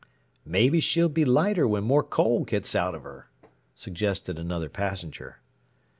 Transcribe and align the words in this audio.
"Maybe 0.47 0.79
she'll 0.79 1.09
be 1.09 1.25
lighter 1.25 1.67
when 1.67 1.83
more 1.83 2.01
coal 2.01 2.43
gets 2.43 2.73
out 2.75 2.95
of 2.95 3.03
her," 3.03 3.29
suggested 3.75 4.39
another 4.39 4.67
passenger. 4.67 5.41